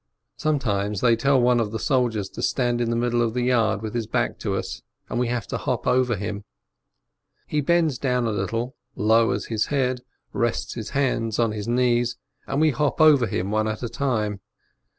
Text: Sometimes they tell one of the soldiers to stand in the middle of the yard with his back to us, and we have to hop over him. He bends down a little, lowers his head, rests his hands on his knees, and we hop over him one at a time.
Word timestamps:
Sometimes 0.35 1.01
they 1.01 1.15
tell 1.15 1.39
one 1.39 1.59
of 1.59 1.71
the 1.71 1.77
soldiers 1.77 2.27
to 2.29 2.41
stand 2.41 2.81
in 2.81 2.89
the 2.89 2.95
middle 2.95 3.21
of 3.21 3.35
the 3.35 3.43
yard 3.43 3.83
with 3.83 3.93
his 3.93 4.07
back 4.07 4.39
to 4.39 4.55
us, 4.55 4.81
and 5.11 5.19
we 5.19 5.27
have 5.27 5.45
to 5.49 5.57
hop 5.59 5.85
over 5.85 6.15
him. 6.15 6.43
He 7.45 7.61
bends 7.61 7.99
down 7.99 8.25
a 8.25 8.31
little, 8.31 8.75
lowers 8.95 9.45
his 9.45 9.67
head, 9.67 10.01
rests 10.33 10.73
his 10.73 10.89
hands 10.97 11.37
on 11.37 11.51
his 11.51 11.67
knees, 11.67 12.17
and 12.47 12.59
we 12.59 12.71
hop 12.71 12.99
over 12.99 13.27
him 13.27 13.51
one 13.51 13.67
at 13.67 13.83
a 13.83 13.89
time. 13.89 14.41